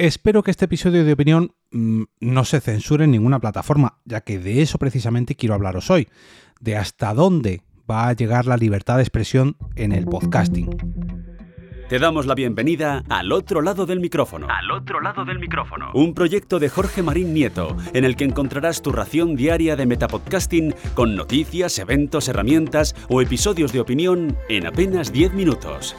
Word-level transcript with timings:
Espero 0.00 0.42
que 0.42 0.50
este 0.50 0.64
episodio 0.64 1.04
de 1.04 1.12
opinión 1.12 1.52
mm, 1.72 2.04
no 2.20 2.46
se 2.46 2.62
censure 2.62 3.04
en 3.04 3.10
ninguna 3.10 3.38
plataforma, 3.38 3.98
ya 4.06 4.22
que 4.22 4.38
de 4.38 4.62
eso 4.62 4.78
precisamente 4.78 5.34
quiero 5.34 5.54
hablaros 5.54 5.90
hoy, 5.90 6.08
de 6.58 6.78
hasta 6.78 7.12
dónde 7.12 7.60
va 7.88 8.08
a 8.08 8.14
llegar 8.14 8.46
la 8.46 8.56
libertad 8.56 8.96
de 8.96 9.02
expresión 9.02 9.58
en 9.76 9.92
el 9.92 10.06
podcasting. 10.06 10.70
Te 11.90 11.98
damos 11.98 12.24
la 12.24 12.34
bienvenida 12.34 13.04
al 13.10 13.30
otro 13.30 13.60
lado 13.60 13.84
del 13.84 14.00
micrófono. 14.00 14.46
Al 14.48 14.70
otro 14.70 15.02
lado 15.02 15.26
del 15.26 15.38
micrófono. 15.38 15.90
Un 15.92 16.14
proyecto 16.14 16.58
de 16.58 16.70
Jorge 16.70 17.02
Marín 17.02 17.34
Nieto, 17.34 17.76
en 17.92 18.06
el 18.06 18.16
que 18.16 18.24
encontrarás 18.24 18.80
tu 18.80 18.92
ración 18.92 19.36
diaria 19.36 19.76
de 19.76 19.84
metapodcasting 19.84 20.74
con 20.94 21.14
noticias, 21.14 21.78
eventos, 21.78 22.26
herramientas 22.26 22.96
o 23.10 23.20
episodios 23.20 23.70
de 23.74 23.80
opinión 23.80 24.34
en 24.48 24.66
apenas 24.66 25.12
10 25.12 25.34
minutos 25.34 25.94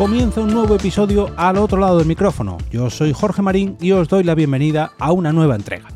comienza 0.00 0.40
un 0.40 0.48
nuevo 0.48 0.76
episodio 0.76 1.30
al 1.36 1.58
otro 1.58 1.78
lado 1.78 1.98
del 1.98 2.06
micrófono. 2.06 2.56
Yo 2.72 2.88
soy 2.88 3.12
Jorge 3.12 3.42
Marín 3.42 3.76
y 3.82 3.92
os 3.92 4.08
doy 4.08 4.24
la 4.24 4.34
bienvenida 4.34 4.92
a 4.98 5.12
una 5.12 5.30
nueva 5.30 5.56
entrega. 5.56 5.88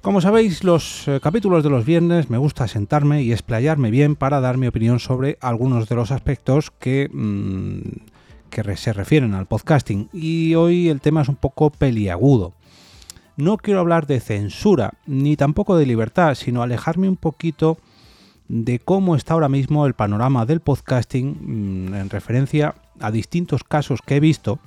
Como 0.00 0.20
sabéis, 0.20 0.62
los 0.62 1.08
eh, 1.08 1.18
capítulos 1.20 1.64
de 1.64 1.70
los 1.70 1.84
viernes 1.84 2.30
me 2.30 2.38
gusta 2.38 2.68
sentarme 2.68 3.24
y 3.24 3.32
explayarme 3.32 3.90
bien 3.90 4.14
para 4.14 4.40
dar 4.40 4.58
mi 4.58 4.68
opinión 4.68 5.00
sobre 5.00 5.38
algunos 5.40 5.88
de 5.88 5.96
los 5.96 6.12
aspectos 6.12 6.70
que, 6.70 7.10
mm, 7.12 7.80
que 8.48 8.76
se 8.76 8.92
refieren 8.92 9.34
al 9.34 9.46
podcasting. 9.46 10.08
Y 10.12 10.54
hoy 10.54 10.88
el 10.88 11.00
tema 11.00 11.22
es 11.22 11.28
un 11.28 11.34
poco 11.34 11.70
peliagudo. 11.70 12.52
No 13.36 13.56
quiero 13.56 13.80
hablar 13.80 14.06
de 14.06 14.20
censura, 14.20 14.92
ni 15.04 15.34
tampoco 15.34 15.76
de 15.76 15.86
libertad, 15.86 16.36
sino 16.36 16.62
alejarme 16.62 17.08
un 17.08 17.16
poquito 17.16 17.76
de 18.48 18.78
cómo 18.78 19.16
está 19.16 19.34
ahora 19.34 19.48
mismo 19.48 19.86
el 19.86 19.94
panorama 19.94 20.46
del 20.46 20.60
podcasting 20.60 21.88
mm, 21.88 21.94
en 21.94 22.10
referencia 22.10 22.74
a 23.00 23.10
distintos 23.10 23.64
casos 23.64 24.00
que 24.04 24.16
he 24.16 24.20
visto, 24.20 24.58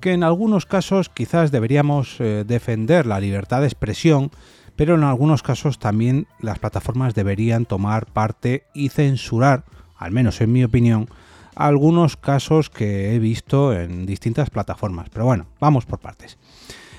que 0.00 0.12
en 0.12 0.24
algunos 0.24 0.66
casos 0.66 1.08
quizás 1.08 1.52
deberíamos 1.52 2.20
eh, 2.20 2.44
defender 2.46 3.06
la 3.06 3.20
libertad 3.20 3.60
de 3.60 3.68
expresión, 3.68 4.30
pero 4.74 4.96
en 4.96 5.04
algunos 5.04 5.42
casos 5.42 5.78
también 5.78 6.26
las 6.40 6.58
plataformas 6.58 7.14
deberían 7.14 7.66
tomar 7.66 8.06
parte 8.06 8.64
y 8.74 8.88
censurar, 8.88 9.64
al 9.96 10.10
menos 10.10 10.40
en 10.40 10.52
mi 10.52 10.64
opinión, 10.64 11.08
algunos 11.54 12.16
casos 12.16 12.70
que 12.70 13.14
he 13.14 13.18
visto 13.18 13.72
en 13.72 14.06
distintas 14.06 14.50
plataformas. 14.50 15.08
Pero 15.10 15.24
bueno, 15.24 15.46
vamos 15.60 15.84
por 15.86 16.00
partes. 16.00 16.38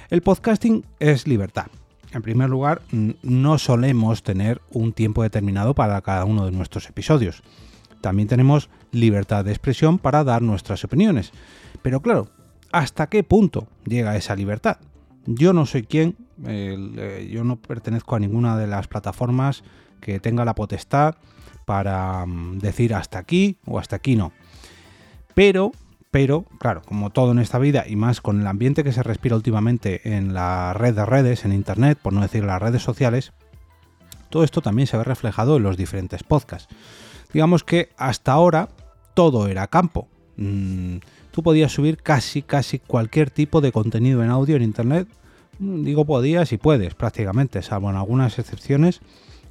El 0.09 0.21
podcasting 0.21 0.85
es 0.99 1.27
libertad. 1.27 1.67
En 2.13 2.21
primer 2.21 2.49
lugar, 2.49 2.81
no 2.91 3.57
solemos 3.57 4.23
tener 4.23 4.61
un 4.71 4.93
tiempo 4.93 5.23
determinado 5.23 5.73
para 5.73 5.99
cada 6.01 6.25
uno 6.25 6.45
de 6.45 6.51
nuestros 6.51 6.87
episodios 6.87 7.43
también 8.03 8.27
tenemos 8.27 8.69
libertad 8.91 9.45
de 9.45 9.51
expresión 9.51 9.97
para 9.97 10.25
dar 10.25 10.41
nuestras 10.41 10.83
opiniones. 10.83 11.31
Pero 11.81 12.01
claro, 12.01 12.27
¿hasta 12.73 13.07
qué 13.07 13.23
punto 13.23 13.69
llega 13.85 14.17
esa 14.17 14.35
libertad? 14.35 14.77
Yo 15.25 15.53
no 15.53 15.65
soy 15.65 15.83
quien, 15.83 16.17
eh, 16.45 17.29
yo 17.31 17.45
no 17.45 17.55
pertenezco 17.55 18.15
a 18.17 18.19
ninguna 18.19 18.57
de 18.57 18.67
las 18.67 18.89
plataformas 18.89 19.63
que 20.01 20.19
tenga 20.19 20.43
la 20.43 20.53
potestad 20.53 21.15
para 21.65 22.25
mm, 22.25 22.59
decir 22.59 22.93
hasta 22.93 23.19
aquí 23.19 23.57
o 23.65 23.79
hasta 23.79 23.95
aquí 23.95 24.17
no. 24.17 24.33
Pero, 25.33 25.71
pero, 26.13 26.45
claro, 26.59 26.81
como 26.85 27.09
todo 27.09 27.33
en 27.33 27.39
esta 27.39 27.59
vida 27.59 27.83
y 27.85 27.97
más 27.97 28.21
con 28.21 28.39
el 28.39 28.47
ambiente 28.47 28.85
que 28.85 28.93
se 28.93 29.03
respira 29.03 29.35
últimamente 29.35 30.15
en 30.15 30.33
la 30.33 30.73
red 30.73 30.95
de 30.95 31.05
redes, 31.05 31.43
en 31.43 31.51
Internet, 31.51 31.99
por 32.01 32.13
no 32.13 32.21
decir 32.21 32.45
las 32.45 32.61
redes 32.61 32.83
sociales, 32.83 33.33
todo 34.29 34.45
esto 34.45 34.61
también 34.61 34.87
se 34.87 34.95
ve 34.95 35.03
reflejado 35.03 35.57
en 35.57 35.63
los 35.63 35.75
diferentes 35.75 36.23
podcasts 36.23 36.73
digamos 37.33 37.63
que 37.63 37.89
hasta 37.97 38.31
ahora 38.31 38.69
todo 39.13 39.47
era 39.47 39.67
campo. 39.67 40.07
Mm, 40.37 40.97
tú 41.31 41.43
podías 41.43 41.71
subir 41.71 41.97
casi, 41.97 42.41
casi 42.41 42.79
cualquier 42.79 43.29
tipo 43.31 43.59
de 43.59 43.71
contenido 43.71 44.23
en 44.23 44.29
audio 44.29 44.55
en 44.55 44.61
Internet. 44.61 45.07
Mm, 45.59 45.83
digo 45.83 46.05
podías 46.05 46.51
y 46.53 46.57
puedes 46.57 46.93
prácticamente, 46.93 47.61
salvo 47.61 47.89
en 47.89 47.97
algunas 47.97 48.39
excepciones 48.39 49.01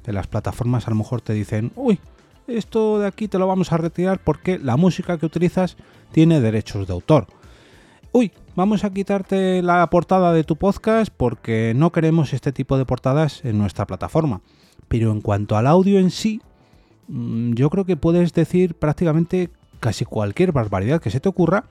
de 0.03 0.13
las 0.13 0.27
plataformas 0.27 0.87
a 0.87 0.91
lo 0.91 0.97
mejor 0.97 1.21
te 1.21 1.33
dicen, 1.33 1.71
uy, 1.75 1.99
esto 2.47 2.99
de 2.99 3.07
aquí 3.07 3.27
te 3.27 3.39
lo 3.39 3.47
vamos 3.47 3.71
a 3.71 3.77
retirar 3.77 4.19
porque 4.23 4.59
la 4.59 4.77
música 4.77 5.17
que 5.17 5.25
utilizas 5.25 5.77
tiene 6.11 6.41
derechos 6.41 6.87
de 6.87 6.93
autor. 6.93 7.27
Uy, 8.11 8.31
vamos 8.55 8.83
a 8.83 8.93
quitarte 8.93 9.61
la 9.61 9.87
portada 9.89 10.33
de 10.33 10.43
tu 10.43 10.55
podcast 10.55 11.11
porque 11.15 11.73
no 11.75 11.91
queremos 11.91 12.33
este 12.33 12.51
tipo 12.51 12.77
de 12.77 12.85
portadas 12.85 13.43
en 13.43 13.57
nuestra 13.57 13.87
plataforma. 13.87 14.41
Pero 14.87 15.11
en 15.11 15.21
cuanto 15.21 15.57
al 15.57 15.65
audio 15.65 15.97
en 15.99 16.11
sí, 16.11 16.41
Mm, 17.07 17.53
yo 17.53 17.69
creo 17.69 17.85
que 17.85 17.97
puedes 17.97 18.33
decir 18.33 18.75
prácticamente 18.75 19.49
casi 19.79 20.05
cualquier 20.05 20.51
barbaridad 20.51 21.01
que 21.01 21.11
se 21.11 21.19
te 21.19 21.29
ocurra 21.29 21.65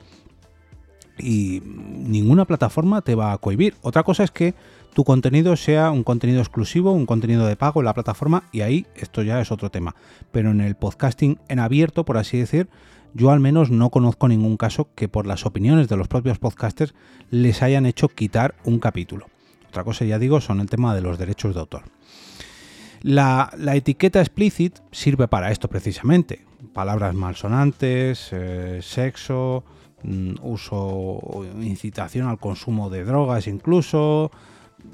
y 1.18 1.62
ninguna 1.64 2.44
plataforma 2.44 3.02
te 3.02 3.14
va 3.14 3.32
a 3.32 3.38
cohibir. 3.38 3.74
Otra 3.82 4.02
cosa 4.02 4.24
es 4.24 4.30
que 4.30 4.54
tu 4.94 5.04
contenido 5.04 5.56
sea 5.56 5.90
un 5.90 6.04
contenido 6.04 6.40
exclusivo, 6.40 6.92
un 6.92 7.06
contenido 7.06 7.46
de 7.46 7.56
pago 7.56 7.80
en 7.80 7.86
la 7.86 7.94
plataforma 7.94 8.44
y 8.52 8.60
ahí 8.60 8.86
esto 8.94 9.22
ya 9.22 9.40
es 9.40 9.50
otro 9.50 9.70
tema. 9.70 9.94
Pero 10.30 10.50
en 10.50 10.60
el 10.60 10.74
podcasting 10.74 11.38
en 11.48 11.58
abierto, 11.58 12.04
por 12.04 12.18
así 12.18 12.38
decir, 12.38 12.68
yo 13.14 13.30
al 13.30 13.40
menos 13.40 13.70
no 13.70 13.90
conozco 13.90 14.28
ningún 14.28 14.56
caso 14.56 14.88
que 14.94 15.08
por 15.08 15.26
las 15.26 15.46
opiniones 15.46 15.88
de 15.88 15.96
los 15.96 16.08
propios 16.08 16.38
podcasters 16.38 16.94
les 17.30 17.62
hayan 17.62 17.86
hecho 17.86 18.08
quitar 18.08 18.54
un 18.64 18.78
capítulo. 18.78 19.26
Otra 19.68 19.84
cosa 19.84 20.04
ya 20.04 20.18
digo 20.18 20.40
son 20.40 20.60
el 20.60 20.68
tema 20.68 20.94
de 20.94 21.00
los 21.00 21.18
derechos 21.18 21.54
de 21.54 21.60
autor. 21.60 21.82
La, 23.02 23.50
etiqueta 23.74 24.20
explicit 24.20 24.78
sirve 24.92 25.26
para 25.26 25.50
esto 25.50 25.68
precisamente. 25.68 26.44
Palabras 26.72 27.14
malsonantes, 27.14 28.28
eh, 28.32 28.78
sexo, 28.80 29.64
mm, 30.04 30.34
uso 30.42 31.44
incitación 31.60 32.28
al 32.28 32.38
consumo 32.38 32.90
de 32.90 33.04
drogas 33.04 33.48
incluso. 33.48 34.30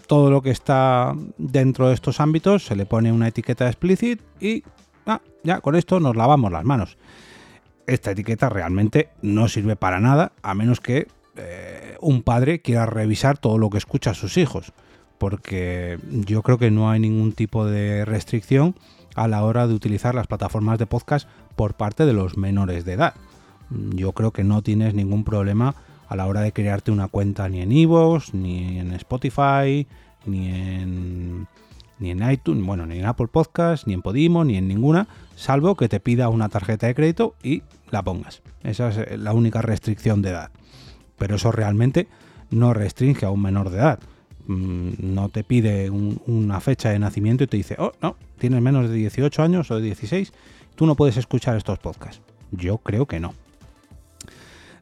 Todo 0.07 0.31
lo 0.31 0.43
que 0.43 0.51
está 0.51 1.15
dentro 1.37 1.89
de 1.89 1.95
estos 1.95 2.21
ámbitos 2.21 2.65
se 2.65 2.77
le 2.77 2.87
pone 2.87 3.13
una 3.13 3.29
etiqueta 3.29 3.67
explicit 3.67 4.21
y 4.41 4.63
ah, 5.07 5.21
ya 5.43 5.61
con 5.61 5.77
esto 5.77 6.01
nos 6.01 6.17
lavamos 6.17 6.51
las 6.53 6.65
manos. 6.65 6.97
Esta 7.87 8.11
etiqueta 8.11 8.49
realmente 8.49 9.11
no 9.23 9.49
sirve 9.49 9.77
para 9.77 10.01
nada 10.01 10.33
a 10.43 10.55
menos 10.55 10.81
que 10.81 11.09
eh, 11.37 11.97
un 12.01 12.23
padre 12.23 12.61
quiera 12.61 12.87
revisar 12.87 13.39
todo 13.39 13.59
lo 13.59 13.71
que 13.71 13.79
escucha 13.79 14.11
a 14.11 14.15
sus 14.15 14.37
hijos 14.37 14.73
porque 15.19 15.99
yo 16.09 16.43
creo 16.43 16.59
que 16.59 16.71
no 16.71 16.91
hay 16.91 17.01
ningún 17.01 17.33
tipo 17.33 17.67
de 17.67 18.05
restricción 18.05 18.75
a 19.15 19.29
la 19.29 19.43
hora 19.43 19.67
de 19.67 19.75
utilizar 19.75 20.15
las 20.15 20.29
plataformas 20.29 20.79
de 20.79 20.87
podcast 20.87 21.29
por 21.57 21.75
parte 21.75 22.07
de 22.07 22.13
los 22.13 22.37
menores 22.37 22.85
de 22.85 22.93
edad. 22.93 23.15
Yo 23.71 24.13
creo 24.13 24.33
que 24.33 24.45
no 24.45 24.63
tienes 24.63 24.95
ningún 24.95 25.25
problema 25.25 25.75
a 26.09 26.17
la 26.17 26.27
hora 26.27 26.41
de 26.41 26.53
crearte 26.53 26.91
una 26.91 27.09
cuenta 27.09 27.49
ni 27.49 27.61
en 27.61 27.73
Evox, 27.73 28.35
ni 28.35 28.79
en 28.79 28.93
Spotify, 28.95 29.87
ni 30.27 30.49
en, 30.49 31.47
ni 31.99 32.11
en 32.11 32.31
iTunes, 32.31 32.65
bueno, 32.65 32.87
ni 32.87 32.99
en 32.99 33.07
Apple 33.07 33.29
Podcast, 33.29 33.87
ni 33.87 33.95
en 33.95 34.03
Podimo, 34.03 34.45
ni 34.45 34.57
en 34.57 34.69
ninguna, 34.69 35.07
salvo 35.37 35.77
que 35.77 35.89
te 35.89 36.01
pida 36.01 36.29
una 36.29 36.49
tarjeta 36.49 36.87
de 36.87 36.95
crédito 36.95 37.35
y 37.43 37.63
la 37.91 38.03
pongas. 38.03 38.43
Esa 38.63 38.89
es 38.89 39.19
la 39.19 39.33
única 39.33 39.63
restricción 39.63 40.23
de 40.23 40.31
edad. 40.31 40.51
Pero 41.19 41.37
eso 41.37 41.53
realmente 41.53 42.09
no 42.51 42.73
restringe 42.73 43.27
a 43.27 43.31
un 43.31 43.43
menor 43.43 43.71
de 43.71 43.79
edad. 43.79 43.99
Mm, 44.47 44.93
no 45.15 45.29
te 45.29 45.45
pide 45.45 45.91
una 45.91 46.61
fecha 46.61 46.91
de 46.91 46.99
nacimiento 46.99 47.45
y 47.45 47.49
te 47.49 47.57
dice, 47.57 47.77
oh, 47.79 47.93
no, 48.01 48.17
tienes 48.39 48.63
menos 48.63 48.89
de 48.89 48.95
18 48.95 49.43
años 49.43 49.71
o 49.71 49.77
de 49.77 49.83
16, 49.83 50.33
tú 50.75 50.87
no 50.87 50.95
puedes 50.95 51.17
escuchar 51.17 51.57
estos 51.57 51.79
podcasts. 51.79 52.23
Yo 52.51 52.79
creo 52.79 53.07
que 53.07 53.21
no. 53.21 53.35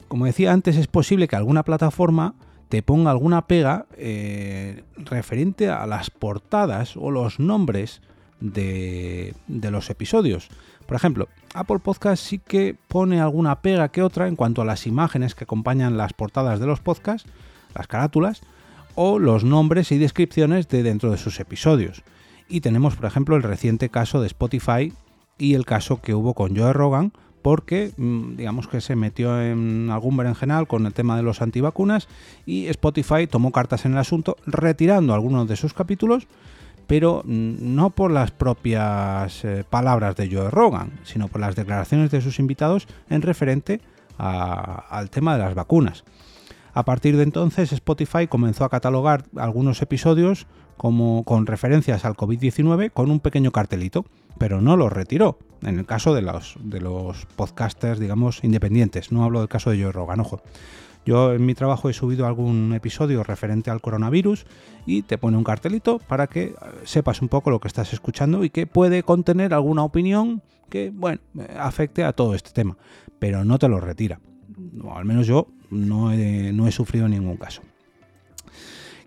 Como 0.07 0.25
decía 0.25 0.53
antes, 0.53 0.77
es 0.77 0.87
posible 0.87 1.27
que 1.27 1.35
alguna 1.35 1.63
plataforma 1.63 2.35
te 2.69 2.81
ponga 2.81 3.11
alguna 3.11 3.47
pega 3.47 3.85
eh, 3.97 4.83
referente 4.97 5.69
a 5.69 5.85
las 5.85 6.09
portadas 6.09 6.95
o 6.97 7.11
los 7.11 7.39
nombres 7.39 8.01
de, 8.39 9.33
de, 9.47 9.71
los 9.71 9.89
episodios. 9.89 10.49
Por 10.85 10.95
ejemplo, 10.95 11.27
Apple 11.53 11.79
Podcast 11.79 12.23
sí 12.23 12.39
que 12.39 12.75
pone 12.87 13.19
alguna 13.19 13.61
pega 13.61 13.89
que 13.89 14.03
otra 14.03 14.27
en 14.27 14.35
cuanto 14.35 14.61
a 14.61 14.65
las 14.65 14.85
imágenes 14.85 15.35
que 15.35 15.45
acompañan 15.45 15.97
las 15.97 16.13
portadas 16.13 16.59
de 16.59 16.67
los 16.67 16.79
podcasts, 16.79 17.29
las 17.73 17.87
carátulas, 17.87 18.41
o 18.95 19.19
los 19.19 19.43
nombres 19.43 19.91
y 19.91 19.99
descripciones 19.99 20.67
de 20.67 20.83
dentro 20.83 21.11
de 21.11 21.17
sus 21.17 21.39
episodios. 21.39 22.03
Y 22.49 22.61
tenemos, 22.61 22.95
por 22.95 23.05
ejemplo, 23.05 23.35
el 23.35 23.43
reciente 23.43 23.89
caso 23.89 24.21
de 24.21 24.27
Spotify 24.27 24.91
y 25.37 25.53
el 25.53 25.65
caso 25.65 26.01
que 26.01 26.15
hubo 26.15 26.33
con 26.33 26.55
Joe 26.55 26.73
Rogan, 26.73 27.13
porque 27.47 27.93
mm, 27.95 28.35
digamos 28.35 28.67
que 28.67 28.81
se 28.81 28.97
metió 28.97 29.41
en 29.41 29.89
algún 29.89 30.17
berenjenal 30.17 30.67
con 30.67 30.85
el 30.85 30.93
tema 30.93 31.15
de 31.15 31.23
los 31.23 31.41
antivacunas 31.41 32.09
y 32.45 32.67
Spotify 32.67 33.25
tomó 33.25 33.53
cartas 33.53 33.85
en 33.85 33.93
el 33.93 33.99
asunto 33.99 34.35
retirando 34.45 35.13
algunos 35.13 35.47
de 35.47 35.55
sus 35.55 35.73
capítulos, 35.73 36.27
pero 36.87 37.21
mm, 37.23 37.73
no 37.73 37.91
por 37.91 38.11
las 38.11 38.31
propias 38.31 39.45
eh, 39.45 39.63
palabras 39.69 40.17
de 40.17 40.29
Joe 40.29 40.51
Rogan, 40.51 40.99
sino 41.05 41.29
por 41.29 41.39
las 41.39 41.55
declaraciones 41.55 42.11
de 42.11 42.19
sus 42.19 42.37
invitados 42.39 42.85
en 43.09 43.21
referente 43.21 43.79
al 44.17 45.09
tema 45.09 45.37
de 45.37 45.43
las 45.45 45.55
vacunas. 45.55 46.03
A 46.77 46.85
partir 46.85 47.17
de 47.17 47.23
entonces, 47.23 47.73
Spotify 47.73 48.27
comenzó 48.27 48.63
a 48.63 48.69
catalogar 48.69 49.23
algunos 49.35 49.81
episodios 49.81 50.45
como 50.77 51.23
con 51.23 51.47
referencias 51.47 52.05
al 52.05 52.13
COVID-19 52.13 52.91
con 52.93 53.09
un 53.09 53.19
pequeño 53.19 53.49
cartelito, 53.49 54.05
pero 54.37 54.61
no 54.61 54.77
los 54.77 54.93
retiró. 54.93 55.39
En 55.63 55.79
el 55.79 55.87
caso 55.87 56.13
de 56.13 56.21
los, 56.21 56.55
de 56.61 56.79
los 56.79 57.25
podcasters, 57.35 57.99
digamos, 57.99 58.43
independientes. 58.43 59.11
No 59.11 59.23
hablo 59.23 59.39
del 59.39 59.49
caso 59.49 59.71
de 59.71 59.81
Joe 59.81 59.91
Rogan, 59.91 60.19
ojo. 60.19 60.43
Yo 61.03 61.33
en 61.33 61.47
mi 61.47 61.55
trabajo 61.55 61.89
he 61.89 61.93
subido 61.93 62.27
algún 62.27 62.71
episodio 62.75 63.23
referente 63.23 63.71
al 63.71 63.81
coronavirus 63.81 64.45
y 64.85 65.01
te 65.01 65.17
pone 65.17 65.35
un 65.35 65.43
cartelito 65.43 65.97
para 65.97 66.27
que 66.27 66.53
sepas 66.83 67.23
un 67.23 67.27
poco 67.27 67.49
lo 67.49 67.59
que 67.59 67.69
estás 67.69 67.91
escuchando 67.91 68.43
y 68.43 68.51
que 68.51 68.67
puede 68.67 69.01
contener 69.01 69.55
alguna 69.55 69.83
opinión 69.83 70.43
que, 70.69 70.91
bueno, 70.93 71.21
afecte 71.57 72.03
a 72.03 72.13
todo 72.13 72.35
este 72.35 72.51
tema, 72.51 72.77
pero 73.17 73.43
no 73.45 73.57
te 73.57 73.67
lo 73.67 73.79
retira. 73.79 74.19
O 74.83 74.95
al 74.95 75.05
menos 75.05 75.27
yo 75.27 75.47
no 75.69 76.11
he, 76.11 76.71
sufrido 76.71 77.07
ningún 77.07 77.37
caso. 77.37 77.61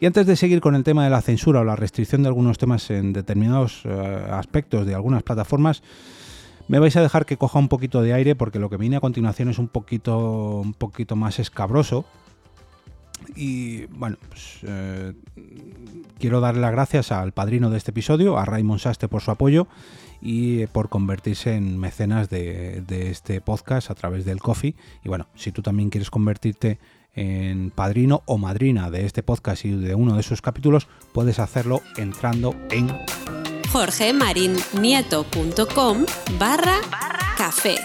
Y 0.00 0.06
antes 0.06 0.26
de 0.26 0.36
seguir 0.36 0.60
con 0.60 0.74
el 0.74 0.84
tema 0.84 1.04
de 1.04 1.10
la 1.10 1.20
censura 1.20 1.60
o 1.60 1.64
la 1.64 1.76
restricción 1.76 2.22
de 2.22 2.28
algunos 2.28 2.56
temas 2.56 2.90
en 2.90 3.12
determinados 3.12 3.82
eh, 3.84 3.90
aspectos 4.30 4.86
de 4.86 4.94
algunas 4.94 5.22
plataformas, 5.22 5.82
me 6.68 6.78
vais 6.78 6.96
a 6.96 7.02
dejar 7.02 7.26
que 7.26 7.36
coja 7.36 7.58
un 7.58 7.68
poquito 7.68 8.00
de 8.00 8.14
aire 8.14 8.34
porque 8.34 8.58
lo 8.58 8.70
que 8.70 8.76
viene 8.76 8.96
a 8.96 9.00
continuación 9.00 9.48
es 9.48 9.58
un 9.58 9.68
poquito, 9.68 10.60
un 10.60 10.72
poquito 10.72 11.16
más 11.16 11.38
escabroso. 11.38 12.06
Y 13.36 13.86
bueno, 13.86 14.16
pues, 14.28 14.60
eh, 14.62 15.12
quiero 16.18 16.40
darle 16.40 16.62
las 16.62 16.72
gracias 16.72 17.12
al 17.12 17.32
padrino 17.32 17.68
de 17.68 17.76
este 17.76 17.90
episodio, 17.90 18.38
a 18.38 18.46
Raymond 18.46 18.80
Saste, 18.80 19.08
por 19.08 19.20
su 19.20 19.30
apoyo 19.30 19.66
y 20.20 20.66
por 20.66 20.88
convertirse 20.88 21.54
en 21.54 21.78
mecenas 21.78 22.28
de, 22.28 22.82
este 22.88 23.40
podcast 23.40 23.90
a 23.90 23.94
través 23.94 24.24
del 24.24 24.40
Coffee. 24.40 24.74
Y 25.04 25.08
bueno, 25.08 25.28
si 25.34 25.52
tú 25.52 25.62
también 25.62 25.90
quieres 25.90 26.10
convertirte 26.10 26.78
en 27.14 27.70
padrino 27.70 28.22
o 28.26 28.38
madrina 28.38 28.90
de 28.90 29.06
este 29.06 29.22
podcast 29.22 29.64
y 29.64 29.70
de 29.70 29.94
uno 29.94 30.16
de 30.16 30.22
sus 30.22 30.42
capítulos, 30.42 30.88
puedes 31.12 31.38
hacerlo 31.38 31.82
entrando 31.96 32.54
en 32.70 32.88
jorgemarinieto.com 33.72 36.04
barra 36.38 36.76
café. 37.36 37.76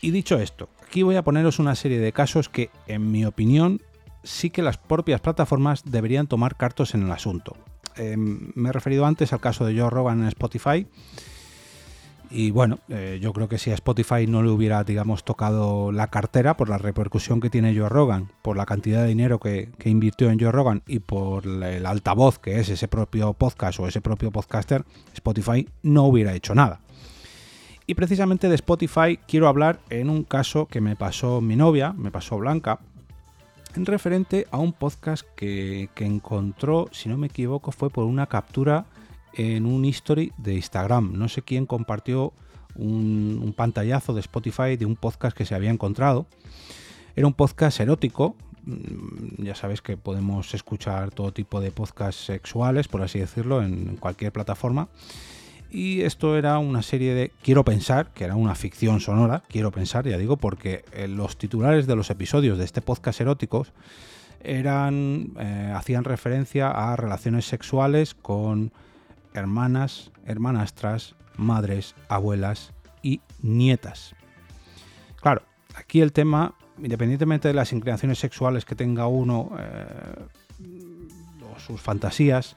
Y 0.00 0.10
dicho 0.10 0.38
esto, 0.38 0.68
aquí 0.86 1.02
voy 1.02 1.16
a 1.16 1.24
poneros 1.24 1.58
una 1.58 1.74
serie 1.74 1.98
de 1.98 2.12
casos 2.12 2.48
que, 2.48 2.70
en 2.86 3.10
mi 3.10 3.24
opinión, 3.24 3.82
sí 4.22 4.50
que 4.50 4.62
las 4.62 4.78
propias 4.78 5.20
plataformas 5.20 5.82
deberían 5.84 6.26
tomar 6.26 6.56
cartos 6.56 6.94
en 6.94 7.04
el 7.04 7.12
asunto. 7.12 7.56
Em, 7.96 8.52
me 8.54 8.70
he 8.70 8.72
referido 8.72 9.06
antes 9.06 9.32
al 9.32 9.40
caso 9.40 9.64
de 9.64 9.78
Joe 9.78 9.90
Rogan 9.90 10.22
en 10.22 10.28
Spotify. 10.28 10.86
Y 12.30 12.50
bueno, 12.50 12.80
eh, 12.88 13.18
yo 13.22 13.32
creo 13.32 13.48
que 13.48 13.58
si 13.58 13.70
a 13.70 13.74
Spotify 13.74 14.26
no 14.26 14.42
le 14.42 14.50
hubiera, 14.50 14.82
digamos, 14.82 15.24
tocado 15.24 15.92
la 15.92 16.08
cartera 16.08 16.56
por 16.56 16.68
la 16.68 16.78
repercusión 16.78 17.40
que 17.40 17.50
tiene 17.50 17.76
Joe 17.76 17.88
Rogan, 17.88 18.28
por 18.42 18.56
la 18.56 18.66
cantidad 18.66 19.02
de 19.02 19.08
dinero 19.08 19.38
que, 19.38 19.68
invirtió 19.84 20.30
en 20.30 20.40
Joe 20.40 20.50
Rogan 20.50 20.82
y 20.86 20.98
por 20.98 21.46
el 21.46 21.86
altavoz 21.86 22.38
que 22.38 22.58
es 22.58 22.68
ese 22.70 22.88
propio 22.88 23.34
podcast 23.34 23.78
o 23.78 23.86
ese 23.86 24.00
propio 24.00 24.32
podcaster, 24.32 24.84
Spotify 25.12 25.68
no 25.82 26.04
hubiera 26.04 26.34
hecho 26.34 26.54
nada. 26.54 26.80
Y 27.86 27.94
precisamente 27.94 28.48
de 28.48 28.54
Spotify 28.54 29.18
quiero 29.28 29.46
hablar 29.46 29.78
en 29.90 30.10
un 30.10 30.24
caso 30.24 30.66
que 30.66 30.80
me 30.80 30.96
pasó 30.96 31.40
mi 31.40 31.54
novia, 31.54 31.92
me 31.92 32.10
pasó 32.10 32.38
Blanca, 32.38 32.80
en 33.76 33.86
referente 33.86 34.46
a 34.50 34.58
un 34.58 34.72
podcast 34.72 35.24
que, 35.34 35.88
encontró, 35.96 36.88
si 36.92 37.08
no 37.08 37.16
me 37.16 37.26
equivoco, 37.26 37.72
fue 37.72 37.90
por 37.90 38.04
una 38.04 38.26
captura 38.26 38.86
en 39.32 39.66
un 39.66 39.84
history 39.84 40.32
de 40.36 40.54
Instagram. 40.54 41.12
No 41.14 41.28
sé 41.28 41.42
quién 41.42 41.66
compartió 41.66 42.32
un, 42.76 43.52
pantallazo 43.56 44.14
de 44.14 44.20
Spotify 44.20 44.76
de 44.76 44.86
un 44.86 44.96
podcast 44.96 45.36
que 45.36 45.44
se 45.44 45.54
había 45.54 45.70
encontrado. 45.70 46.26
Era 47.16 47.26
un 47.26 47.34
podcast 47.34 47.80
erótico. 47.80 48.36
Mm, 48.64 49.42
ya 49.44 49.54
sabéis 49.54 49.82
que 49.82 49.96
podemos 49.96 50.54
escuchar 50.54 51.10
todo 51.10 51.32
tipo 51.32 51.60
de 51.60 51.70
podcasts 51.70 52.24
sexuales, 52.24 52.88
por 52.88 53.02
así 53.02 53.18
decirlo, 53.18 53.62
en 53.62 53.96
cualquier 53.96 54.32
plataforma. 54.32 54.88
Y 55.74 56.02
esto 56.02 56.36
era 56.36 56.60
una 56.60 56.82
serie 56.82 57.14
de, 57.14 57.32
quiero 57.42 57.64
pensar, 57.64 58.12
que 58.14 58.22
era 58.22 58.36
una 58.36 58.54
ficción 58.54 59.00
sonora, 59.00 59.42
quiero 59.48 59.72
pensar, 59.72 60.06
ya 60.06 60.16
digo, 60.16 60.36
porque 60.36 60.84
eh, 60.92 61.08
los 61.08 61.36
titulares 61.36 61.88
de 61.88 61.96
los 61.96 62.10
episodios 62.10 62.58
de 62.58 62.64
este 62.64 62.80
podcast 62.80 63.20
eróticos 63.20 63.72
eran, 64.44 65.32
eh, 65.36 65.72
hacían 65.74 66.04
referencia 66.04 66.70
a 66.70 66.94
relaciones 66.94 67.46
sexuales 67.46 68.14
con 68.14 68.70
hermanas, 69.32 70.12
hermanastras, 70.26 71.16
madres, 71.36 71.96
abuelas 72.08 72.72
y 73.02 73.20
nietas. 73.42 74.14
Claro, 75.20 75.42
aquí 75.74 76.02
el 76.02 76.12
tema, 76.12 76.54
independientemente 76.78 77.48
de 77.48 77.54
las 77.54 77.72
inclinaciones 77.72 78.20
sexuales 78.20 78.64
que 78.64 78.76
tenga 78.76 79.08
uno 79.08 79.50
eh, 79.58 80.22
o 81.52 81.58
sus 81.58 81.80
fantasías, 81.80 82.54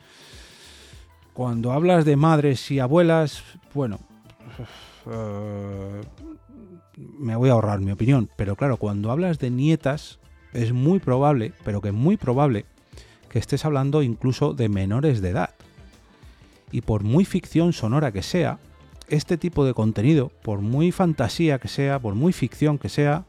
cuando 1.38 1.72
hablas 1.72 2.04
de 2.04 2.16
madres 2.16 2.72
y 2.72 2.80
abuelas, 2.80 3.44
bueno, 3.75 4.00
eh, 5.06 6.01
me 6.95 7.36
voy 7.36 7.50
a 7.50 7.51
ahorrar 7.51 7.80
mi 7.80 7.92
opinión, 7.92 8.28
pero 8.36 8.56
claro, 8.56 8.78
cuando 8.78 9.12
hablas 9.12 9.38
de 9.38 9.51
nietas, 9.51 10.18
es 10.51 10.74
muy 10.74 10.98
probable, 10.98 11.54
pero 11.63 11.80
que 11.80 11.92
muy 11.92 12.18
probable, 12.18 12.66
que 13.30 13.38
estés 13.38 13.66
hablando 13.66 14.01
incluso 14.01 14.56
de 14.56 14.68
menores 14.68 15.22
de 15.22 15.30
edad. 15.30 15.51
Y 16.72 16.81
por 16.81 17.04
muy 17.04 17.24
ficción 17.24 17.72
sonora 17.72 18.12
que 18.12 18.24
sea, 18.24 18.57
este 19.07 19.38
tipo 19.38 19.63
de 19.63 19.75
contenido, 19.75 20.31
por 20.42 20.62
muy 20.62 20.92
fantasía 20.92 21.60
que 21.60 21.68
sea, 21.68 22.00
por 22.00 22.16
muy 22.16 22.33
ficción 22.33 22.80
que 22.80 22.90
sea, 22.90 23.25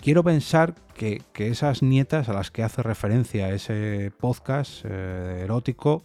quiero 0.00 0.24
pensar 0.24 0.76
que, 0.94 1.22
esas 1.36 1.82
nietas 1.82 2.28
a 2.28 2.32
las 2.32 2.50
que 2.50 2.62
hace 2.62 2.82
referencia 2.82 3.52
ese 3.52 4.12
podcast 4.18 4.84
eh, 4.84 5.42
erótico 5.44 6.02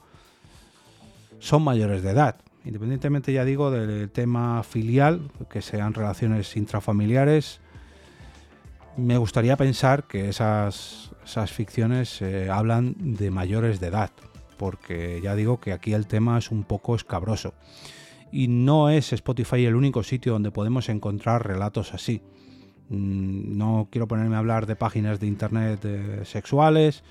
son 1.39 1.63
mayores 1.63 2.03
de 2.03 2.11
edad. 2.11 2.35
Independientemente, 2.65 3.31
ya 3.31 3.45
digo, 3.45 3.71
del 3.71 4.09
tema 4.09 4.61
filial, 4.63 5.31
que 5.49 5.61
sean 5.61 5.93
relaciones 5.93 6.57
intrafamiliares, 6.57 7.61
me 8.97 9.17
gustaría 9.17 9.55
pensar 9.55 10.03
que 10.03 10.27
esas, 10.27 11.11
esas 11.23 11.51
ficciones 11.51 12.21
eh, 12.21 12.49
hablan 12.49 12.95
de 12.97 13.31
mayores 13.31 13.79
de 13.79 13.87
edad, 13.87 14.11
porque 14.57 15.21
ya 15.23 15.35
digo 15.35 15.61
que 15.61 15.71
aquí 15.71 15.93
el 15.93 16.05
tema 16.05 16.37
es 16.37 16.51
un 16.51 16.63
poco 16.63 16.95
escabroso. 16.95 17.53
Y 18.31 18.47
no 18.49 18.89
es 18.89 19.13
Spotify 19.13 19.65
el 19.65 19.75
único 19.75 20.03
sitio 20.03 20.33
donde 20.33 20.51
podemos 20.51 20.89
encontrar 20.89 21.47
relatos 21.47 21.93
así. 21.93 22.21
Mm, 22.89 23.57
no 23.57 23.87
quiero 23.91 24.07
ponerme 24.07 24.35
a 24.35 24.39
hablar 24.39 24.65
de 24.65 24.75
páginas 24.75 25.19
de 25.19 25.27
internet 25.27 25.79
eh, 25.83 26.21
sexuales, 26.25 27.03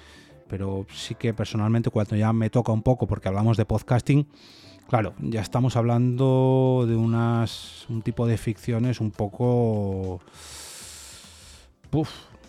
pero 0.49 0.87
sí 0.93 1.15
que 1.15 1.33
personalmente 1.33 1.91
cuando 1.91 2.17
ya 2.17 2.33
me 2.33 2.51
toca 2.51 2.73
un 2.73 2.83
poco, 2.83 3.07
porque 3.07 3.29
hablamos 3.29 3.57
de 3.57 3.65
podcasting, 3.65 4.27
claro, 4.89 5.15
ya 5.21 5.41
estamos 5.41 5.77
hablando 5.77 6.85
de 6.89 6.97
unas, 6.97 7.87
un 7.89 8.03
tipo 8.03 8.27
de 8.27 8.39
ficciones 8.39 9.01
un 9.01 9.13
poco... 9.13 10.21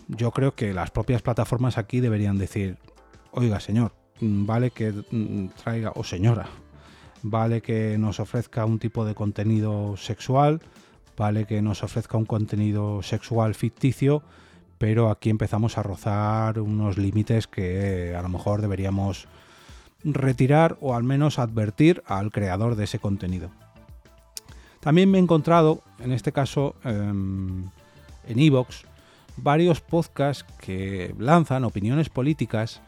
yo 0.08 0.30
creo 0.32 0.54
que 0.54 0.74
las 0.74 0.90
propias 0.90 1.22
plataformas 1.22 1.78
aquí 1.78 2.00
deberían 2.00 2.36
decir, 2.36 2.78
oiga 3.30 3.60
señor, 3.60 3.92
mm, 4.20 4.46
vale 4.46 4.70
que 4.72 4.92
mm, 4.92 5.48
traiga, 5.62 5.92
o 5.94 6.02
señora, 6.02 6.48
vale 7.22 7.60
que 7.60 7.96
nos 7.98 8.18
ofrezca 8.18 8.64
un 8.64 8.80
tipo 8.80 9.04
de 9.04 9.14
contenido 9.14 9.96
sexual, 9.96 10.60
vale 11.16 11.46
que 11.46 11.62
nos 11.62 11.82
ofrezca 11.82 12.16
un 12.16 12.26
contenido 12.26 13.02
sexual 13.02 13.54
ficticio, 13.54 14.22
pero 14.78 15.10
aquí 15.10 15.30
empezamos 15.30 15.76
a 15.76 15.82
rozar 15.82 16.58
unos 16.60 16.96
límites 16.96 17.46
que 17.46 18.14
a 18.16 18.22
lo 18.22 18.28
mejor 18.28 18.62
deberíamos 18.62 19.28
retirar 20.02 20.78
o 20.80 20.94
al 20.94 21.02
menos 21.02 21.38
advertir 21.38 22.02
al 22.06 22.30
creador 22.30 22.76
de 22.76 22.84
ese 22.84 22.98
contenido. 22.98 23.50
También 24.80 25.10
me 25.10 25.18
he 25.18 25.20
encontrado, 25.20 25.82
en 25.98 26.12
este 26.12 26.32
caso 26.32 26.74
em, 26.84 27.64
en 28.26 28.38
Evox, 28.38 28.84
varios 29.36 29.80
podcasts 29.80 30.44
que 30.58 31.14
lanzan 31.18 31.64
opiniones 31.64 32.08
políticas 32.08 32.80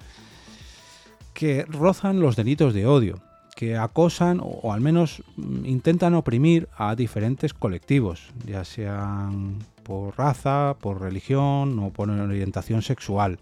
que 1.35 1.65
rozan 1.67 2.21
los 2.21 2.37
delitos 2.37 2.73
de 2.73 2.87
odio 2.87 3.23
que 3.55 3.77
acosan 3.77 4.41
o, 4.43 4.73
al 4.73 4.81
menos 4.81 5.23
mm, 5.37 5.67
intentan 5.67 6.15
oprimir 6.15 6.69
a 6.77 6.95
diferentes 6.95 7.55
colectivos, 7.55 8.31
ya 8.47 8.65
sean 8.65 9.59
por 9.83 10.17
raza, 10.17 10.77
por 10.81 11.01
religión 11.01 11.79
o 11.79 11.91
por 11.91 12.11
orientación 12.11 12.83
sexual. 12.83 13.39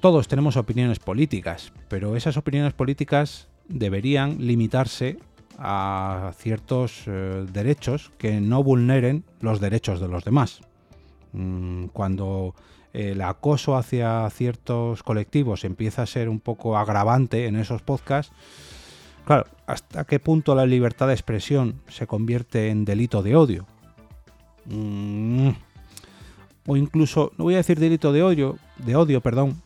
Todos 0.00 0.28
tenemos 0.28 0.56
opiniones 0.56 0.98
políticas, 0.98 1.72
pero 1.88 2.16
esas 2.16 2.36
opiniones 2.36 2.72
políticas 2.72 3.48
deberían 3.68 4.44
limitarse 4.44 5.18
a 5.58 6.32
ciertos 6.36 7.04
eh, 7.06 7.46
derechos 7.52 8.10
que 8.18 8.40
no 8.40 8.64
vulneren 8.64 9.24
los 9.40 9.60
derechos 9.60 10.00
de 10.00 10.08
los 10.08 10.24
demás. 10.24 10.60
Mm, 11.32 11.86
cuando 11.86 12.54
el 12.92 13.22
acoso 13.22 13.76
hacia 13.76 14.28
ciertos 14.30 15.02
colectivos 15.02 15.64
empieza 15.64 16.02
a 16.02 16.06
ser 16.06 16.28
un 16.28 16.40
poco 16.40 16.76
agravante 16.76 17.46
en 17.46 17.56
esos 17.56 17.82
podcasts, 17.82 18.32
claro, 19.24 19.46
¿hasta 19.66 20.04
qué 20.04 20.18
punto 20.18 20.54
la 20.54 20.66
libertad 20.66 21.08
de 21.08 21.14
expresión 21.14 21.80
se 21.88 22.06
convierte 22.06 22.68
en 22.68 22.84
delito 22.84 23.22
de 23.22 23.36
odio? 23.36 23.66
Mm, 24.66 25.50
o 26.66 26.76
incluso, 26.76 27.32
no 27.38 27.44
voy 27.44 27.54
a 27.54 27.58
decir 27.58 27.78
delito 27.78 28.12
de 28.12 28.22
odio, 28.22 28.58
de 28.78 28.96
odio, 28.96 29.20
perdón, 29.20 29.62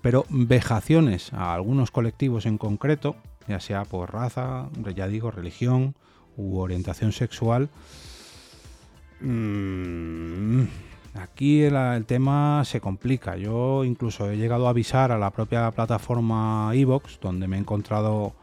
pero 0.00 0.24
vejaciones 0.28 1.32
a 1.32 1.52
algunos 1.52 1.90
colectivos 1.90 2.46
en 2.46 2.58
concreto, 2.58 3.16
ya 3.48 3.60
sea 3.60 3.84
por 3.84 4.12
raza, 4.12 4.68
ya 4.94 5.08
digo, 5.08 5.30
religión 5.30 5.94
u 6.36 6.58
orientación 6.58 7.12
sexual, 7.12 7.70
mmm, 9.20 10.64
Aquí 11.20 11.62
el, 11.62 12.04
tema 12.06 12.62
se 12.64 12.80
complica. 12.80 13.36
Yo 13.36 13.84
incluso 13.84 14.30
he 14.30 14.36
llegado 14.36 14.66
a 14.66 14.70
avisar 14.70 15.12
a 15.12 15.18
la 15.18 15.30
propia 15.30 15.70
plataforma 15.70 16.70
Evox, 16.74 17.18
donde 17.20 17.48
me 17.48 17.56
he 17.56 17.60
encontrado 17.60 18.34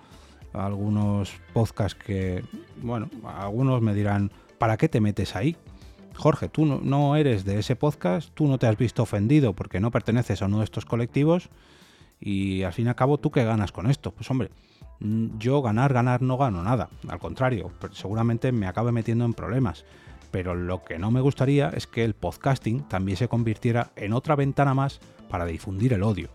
algunos 0.54 1.34
podcasts 1.54 1.98
que, 2.02 2.44
bueno, 2.82 3.10
algunos 3.38 3.82
me 3.82 3.94
dirán, 3.94 4.32
¿para 4.58 4.78
qué 4.78 4.90
te 4.90 5.02
metes 5.02 5.36
ahí? 5.36 5.56
Jorge, 6.16 6.48
tú 6.48 6.66
no, 6.66 7.16
eres 7.16 7.44
de 7.44 7.60
ese 7.60 7.76
podcast, 7.76 8.30
tú 8.34 8.48
no 8.48 8.60
te 8.60 8.68
has 8.68 8.78
visto 8.78 9.04
ofendido 9.04 9.54
porque 9.54 9.80
no 9.80 9.92
perteneces 9.92 10.42
a 10.42 10.46
uno 10.46 10.60
de 10.60 10.66
estos 10.66 10.86
colectivos 10.86 11.50
y 12.20 12.64
al 12.64 12.74
fin 12.74 12.86
y 12.86 12.90
al 12.90 12.96
cabo, 12.96 13.18
¿tú 13.18 13.32
qué 13.32 13.44
ganas 13.44 13.72
con 13.72 13.90
esto? 13.90 14.12
Pues 14.12 14.30
hombre, 14.30 14.52
yo 15.00 15.62
ganar, 15.64 15.92
ganar 15.92 16.22
no 16.22 16.38
gano 16.38 16.64
nada, 16.64 16.90
al 17.08 17.20
contrario, 17.20 17.72
seguramente 17.92 18.52
me 18.52 18.68
acabe 18.68 18.92
metiendo 18.92 19.26
en 19.26 19.34
problemas 19.34 19.86
pero 20.34 20.56
lo 20.56 20.84
que 20.84 20.98
no 20.98 21.12
me 21.12 21.22
gustaría 21.22 21.70
es 21.70 21.86
que 21.86 22.04
el 22.04 22.16
podcasting 22.16 22.82
también 22.90 23.18
se 23.18 23.28
convirtiera 23.28 23.92
en 23.96 24.14
otra 24.14 24.36
ventana 24.36 24.74
más 24.74 25.00
para 25.30 25.46
difundir 25.46 25.94
el 25.94 26.02
odio. 26.02 26.30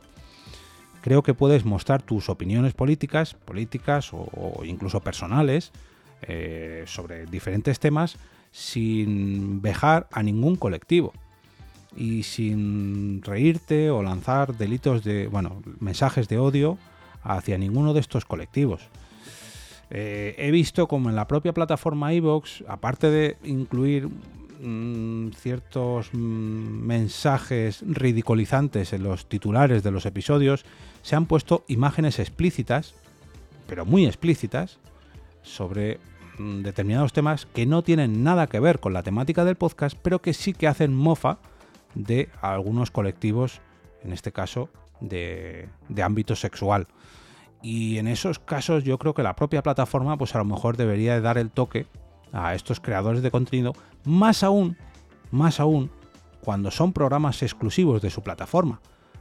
Creo 1.00 1.24
que 1.24 1.34
puedes 1.34 1.64
mostrar 1.64 2.00
tus 2.02 2.28
opiniones 2.28 2.74
políticas, 2.74 3.34
políticas 3.34 4.10
o, 4.12 4.62
incluso 4.64 5.00
personales 5.00 5.72
eh, 6.22 6.84
sobre 6.86 7.26
diferentes 7.26 7.80
temas 7.80 8.18
sin 8.52 9.60
vejar 9.62 10.06
a 10.12 10.22
ningún 10.22 10.54
colectivo 10.54 11.12
y 11.96 12.22
sin 12.22 13.20
reírte 13.22 13.90
o 13.90 14.04
lanzar 14.04 14.56
delitos 14.56 15.02
de, 15.02 15.26
bueno, 15.26 15.60
mensajes 15.80 16.28
de 16.28 16.38
odio 16.38 16.78
hacia 17.24 17.58
ninguno 17.58 17.94
de 17.94 18.00
estos 18.00 18.24
colectivos. 18.24 18.88
Eh, 19.90 20.34
he 20.38 20.50
visto 20.50 20.86
como 20.86 21.08
en 21.08 21.16
la 21.16 21.26
propia 21.26 21.52
plataforma 21.52 22.12
iVoox, 22.12 22.62
aparte 22.68 23.10
de 23.10 23.36
incluir 23.44 24.08
mm, 24.60 25.30
ciertos 25.30 26.10
mm, 26.12 26.18
mensajes 26.18 27.82
ridiculizantes 27.86 28.92
en 28.92 29.02
los 29.02 29.28
titulares 29.28 29.82
de 29.82 29.90
los 29.90 30.04
episodios, 30.04 30.64
se 31.02 31.16
han 31.16 31.26
puesto 31.26 31.64
imágenes 31.68 32.18
explícitas, 32.18 32.94
pero 33.66 33.86
muy 33.86 34.04
explícitas, 34.06 34.78
sobre 35.42 36.00
mm, 36.38 36.60
determinados 36.60 37.14
temas 37.14 37.46
que 37.46 37.64
no 37.64 37.82
tienen 37.82 38.22
nada 38.22 38.46
que 38.46 38.60
ver 38.60 38.80
con 38.80 38.92
la 38.92 39.02
temática 39.02 39.44
del 39.46 39.56
podcast, 39.56 39.96
pero 40.02 40.20
que 40.20 40.34
sí 40.34 40.52
que 40.52 40.68
hacen 40.68 40.94
mofa 40.94 41.38
de 41.94 42.28
algunos 42.42 42.90
colectivos, 42.90 43.62
en 44.04 44.12
este 44.12 44.32
caso 44.32 44.68
de 45.00 45.68
ámbito 46.02 46.36
sexual. 46.36 46.88
Y 47.62 47.98
en 47.98 48.06
esos 48.06 48.38
casos 48.38 48.84
yo 48.84 48.98
creo 48.98 49.14
que 49.14 49.22
la 49.22 49.34
propia 49.34 49.62
plataforma 49.62 50.16
pues 50.16 50.34
a 50.34 50.38
lo 50.38 50.44
mejor 50.44 50.76
debería 50.76 51.20
dar 51.20 51.38
el 51.38 51.50
toque 51.50 51.86
a 52.32 52.54
estos 52.54 52.80
creadores 52.80 53.22
de 53.22 53.30
contenido, 53.30 53.72
más 54.04 54.42
aún, 54.42 54.76
más 55.30 55.60
aún 55.60 55.90
cuando 56.40 56.70
son 56.70 56.92
programas 56.92 57.42
exclusivos 57.42 58.00
de 58.02 58.10
su 58.10 58.22
plataforma. 58.22 58.80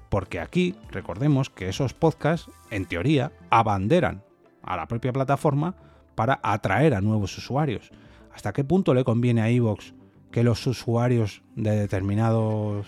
Porque 0.09 0.39
aquí 0.39 0.75
recordemos 0.89 1.49
que 1.49 1.67
esos 1.67 1.93
podcasts, 1.93 2.49
en 2.69 2.85
teoría, 2.85 3.31
abanderan 3.49 4.23
a 4.61 4.77
la 4.77 4.87
propia 4.87 5.11
plataforma 5.11 5.75
para 6.15 6.39
atraer 6.43 6.93
a 6.93 7.01
nuevos 7.01 7.37
usuarios. 7.37 7.91
¿Hasta 8.33 8.53
qué 8.53 8.63
punto 8.63 8.93
le 8.93 9.03
conviene 9.03 9.41
a 9.41 9.49
Evox 9.49 9.93
que 10.31 10.43
los 10.43 10.65
usuarios 10.67 11.41
de 11.55 11.71
determinados 11.71 12.87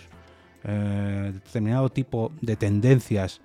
eh, 0.63 1.31
determinado 1.33 1.89
tipo 1.89 2.31
de 2.41 2.55
tendencias 2.57 3.41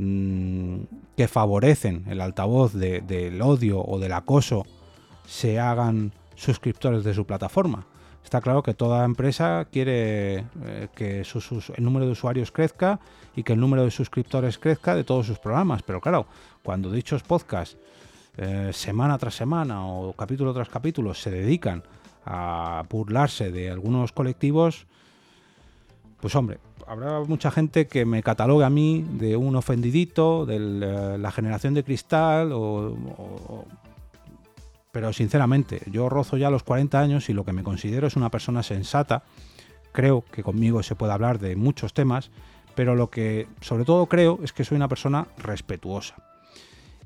Mm, 0.00 0.82
que 1.16 1.26
favorecen 1.26 2.04
el 2.06 2.20
altavoz 2.20 2.72
del 2.72 3.42
odio 3.42 3.84
o 3.84 3.98
del 3.98 4.12
acoso 4.12 4.64
se 5.26 5.58
hagan 5.58 6.12
suscriptores 6.36 7.02
de 7.02 7.14
su 7.14 7.26
plataforma. 7.26 7.84
Está 8.22 8.40
claro 8.40 8.62
que 8.62 8.74
toda 8.74 9.04
empresa 9.04 9.66
quiere 9.72 10.44
eh, 10.62 10.88
que 10.94 11.22
el 11.76 11.84
número 11.84 12.06
de 12.06 12.12
usuarios 12.12 12.52
crezca 12.52 13.00
y 13.34 13.42
que 13.42 13.54
el 13.54 13.60
número 13.60 13.82
de 13.82 13.90
suscriptores 13.90 14.58
crezca 14.58 14.94
de 14.94 15.02
todos 15.02 15.26
sus 15.26 15.40
programas, 15.40 15.82
pero 15.82 16.00
claro, 16.00 16.28
cuando 16.62 16.92
dichos 16.92 17.24
podcasts 17.24 17.76
eh, 18.36 18.70
semana 18.72 19.18
tras 19.18 19.34
semana 19.34 19.84
o 19.84 20.12
capítulo 20.12 20.54
tras 20.54 20.68
capítulo 20.68 21.12
se 21.12 21.32
dedican 21.32 21.82
a 22.24 22.84
burlarse 22.88 23.50
de 23.50 23.68
algunos 23.68 24.12
colectivos, 24.12 24.86
pues 26.20 26.34
hombre, 26.34 26.58
habrá 26.86 27.20
mucha 27.20 27.50
gente 27.50 27.86
que 27.86 28.04
me 28.04 28.22
catalogue 28.22 28.64
a 28.64 28.70
mí 28.70 29.04
de 29.12 29.36
un 29.36 29.54
ofendidito, 29.56 30.46
de 30.46 30.58
la 31.18 31.30
generación 31.30 31.74
de 31.74 31.84
cristal, 31.84 32.52
pero 34.90 35.12
sinceramente, 35.12 35.82
yo 35.90 36.08
rozo 36.08 36.36
ya 36.36 36.50
los 36.50 36.62
40 36.62 36.98
años 36.98 37.28
y 37.28 37.34
lo 37.34 37.44
que 37.44 37.52
me 37.52 37.62
considero 37.62 38.06
es 38.06 38.16
una 38.16 38.30
persona 38.30 38.62
sensata. 38.62 39.22
Creo 39.92 40.24
que 40.32 40.42
conmigo 40.42 40.82
se 40.82 40.96
puede 40.96 41.12
hablar 41.12 41.38
de 41.38 41.56
muchos 41.56 41.92
temas, 41.92 42.30
pero 42.74 42.94
lo 42.94 43.10
que 43.10 43.46
sobre 43.60 43.84
todo 43.84 44.06
creo 44.06 44.40
es 44.42 44.52
que 44.52 44.64
soy 44.64 44.76
una 44.76 44.88
persona 44.88 45.28
respetuosa. 45.38 46.16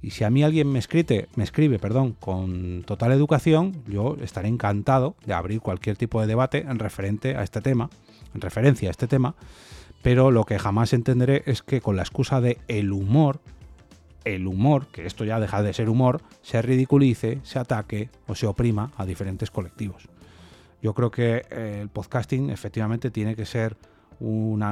Y 0.01 0.11
si 0.11 0.25
a 0.25 0.31
mí 0.31 0.43
alguien 0.43 0.71
me 0.71 0.81
escribe, 0.81 1.29
me 1.37 1.45
escribe, 1.45 1.79
perdón, 1.79 2.17
con 2.19 2.83
total 2.85 3.13
educación, 3.13 3.83
yo 3.87 4.17
estaré 4.21 4.49
encantado 4.49 5.15
de 5.25 5.33
abrir 5.33 5.61
cualquier 5.61 5.97
tipo 5.97 6.21
de 6.21 6.27
debate 6.27 6.59
en 6.69 6.79
referente 6.79 7.37
a 7.37 7.45
este 7.45 7.61
tema, 7.61 7.89
en 8.35 8.41
referencia 8.41 8.89
a 8.89 8.91
este 8.91 9.09
tema, 9.09 9.35
pero 10.03 10.31
lo 10.31 10.45
que 10.45 10.59
jamás 10.59 10.93
entenderé 10.93 11.43
es 11.47 11.63
que 11.63 11.81
con 11.81 11.97
la 11.97 12.03
excusa 12.03 12.41
de 12.41 12.59
el 12.69 12.93
humor, 12.93 13.41
el 14.25 14.47
humor, 14.47 14.87
que 14.89 15.07
esto 15.07 15.25
ya 15.25 15.41
deja 15.41 15.63
de 15.63 15.73
ser 15.73 15.89
humor, 15.89 16.21
se 16.43 16.61
ridiculice, 16.61 17.41
se 17.45 17.59
ataque 17.59 18.09
o 18.27 18.35
se 18.35 18.47
oprima 18.47 18.93
a 18.97 19.07
diferentes 19.07 19.51
colectivos. 19.51 20.09
Yo 20.83 20.95
creo 20.95 21.11
que 21.11 21.45
eh, 21.51 21.79
el 21.81 21.89
podcasting 21.89 22.51
efectivamente 22.51 23.11
tiene 23.11 23.37
que 23.37 23.47
ser 23.47 23.77
un 24.19 24.63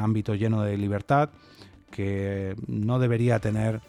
ámbito 0.00 0.34
lleno 0.34 0.62
de 0.62 0.76
libertad, 0.76 1.30
que 1.90 2.54
no 2.66 2.98
debería 2.98 3.38
tener, 3.38 3.80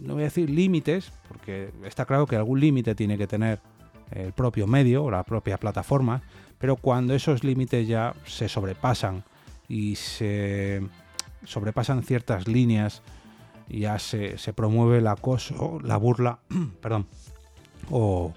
no 0.00 0.14
voy 0.14 0.22
a 0.22 0.26
decir 0.26 0.50
límites, 0.50 1.12
porque 1.28 1.70
está 1.84 2.04
claro 2.04 2.26
que 2.26 2.36
algún 2.36 2.58
límite 2.58 2.94
tiene 2.94 3.16
que 3.16 3.26
tener 3.28 3.60
el 4.10 4.32
propio 4.32 4.66
medio 4.66 5.04
o 5.04 5.10
la 5.10 5.22
propia 5.24 5.58
plataforma, 5.58 6.22
pero 6.58 6.76
cuando 6.76 7.14
esos 7.14 7.44
límites 7.44 7.86
ya 7.86 8.14
se 8.24 8.48
sobrepasan 8.48 9.24
y 9.68 9.96
se 9.96 10.82
sobrepasan 11.44 12.02
ciertas 12.02 12.48
líneas, 12.48 13.02
ya 13.68 13.98
se, 13.98 14.36
promueve 14.54 14.98
el 14.98 15.06
acoso, 15.06 15.78
la 15.82 15.96
burla, 15.96 16.40
perdón, 16.80 17.06
o, 17.90 18.32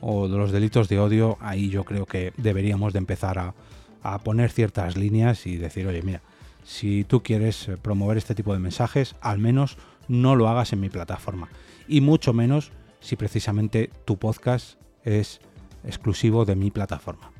o, 0.00 0.28
los 0.28 0.50
delitos 0.50 0.88
de 0.88 0.98
odio, 0.98 1.36
ahí 1.40 1.68
yo 1.68 1.84
creo 1.84 2.06
que 2.06 2.32
deberíamos 2.36 2.92
de 2.92 2.98
empezar 2.98 3.38
a, 3.38 3.54
a 4.02 4.18
poner 4.18 4.50
ciertas 4.50 4.96
líneas 4.96 5.46
y 5.46 5.56
decir, 5.56 5.86
oye, 5.86 6.02
mira, 6.02 6.22
si 6.64 7.04
tú 7.04 7.22
quieres 7.22 7.70
promover 7.82 8.16
este 8.16 8.34
tipo 8.34 8.52
de 8.52 8.60
mensajes, 8.60 9.14
al 9.20 9.38
menos 9.38 9.76
no 10.08 10.36
lo 10.36 10.48
hagas 10.48 10.72
en 10.72 10.80
mi 10.80 10.88
plataforma. 10.88 11.48
Y 11.88 12.00
mucho 12.00 12.32
menos 12.32 12.72
si 13.00 13.16
precisamente 13.16 13.90
tu 14.04 14.16
podcast 14.16 14.81
es 15.04 15.40
exclusivo 15.84 16.44
de 16.44 16.56
mi 16.56 16.70
plataforma. 16.70 17.32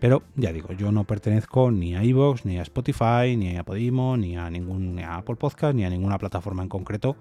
Pero 0.00 0.24
ya 0.34 0.52
digo, 0.52 0.72
yo 0.72 0.90
no 0.90 1.04
pertenezco 1.04 1.70
ni 1.70 1.94
a 1.94 2.02
iVoox, 2.02 2.44
ni 2.44 2.58
a 2.58 2.62
Spotify, 2.62 3.36
ni 3.36 3.56
a 3.56 3.62
Podimo, 3.62 4.16
ni 4.16 4.36
a 4.36 4.50
ningún 4.50 4.98
Apple 4.98 5.36
Podcast, 5.36 5.74
ni 5.76 5.84
a 5.84 5.90
ninguna 5.90 6.18
plataforma 6.18 6.62
en 6.62 6.68
concreto. 6.68 7.16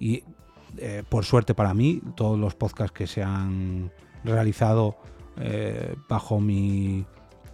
Y 0.00 0.24
eh, 0.78 1.04
por 1.08 1.24
suerte 1.24 1.54
para 1.54 1.72
mí, 1.72 2.02
todos 2.16 2.38
los 2.38 2.54
podcasts 2.54 2.92
que 2.92 3.06
se 3.06 3.22
han 3.22 3.92
realizado 4.24 4.96
eh, 5.36 5.94
bajo 6.08 6.40
mi 6.40 7.06